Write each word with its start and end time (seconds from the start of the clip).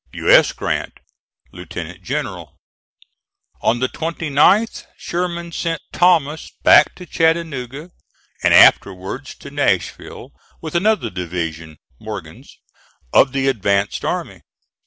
U. 0.13 0.31
S. 0.31 0.51
GRANT, 0.51 0.99
Lieutenant 1.51 2.01
General. 2.01 2.57
On 3.61 3.77
the 3.77 3.87
29th 3.87 4.87
Sherman 4.97 5.51
sent 5.51 5.79
Thomas 5.93 6.49
back 6.63 6.95
to 6.95 7.05
Chattanooga, 7.05 7.91
and 8.41 8.51
afterwards 8.51 9.35
to 9.35 9.51
Nashville, 9.51 10.31
with 10.59 10.73
another 10.73 11.11
division 11.11 11.77
(Morgan's) 11.99 12.57
of 13.13 13.31
the 13.31 13.47
advanced 13.47 14.03
army. 14.03 14.41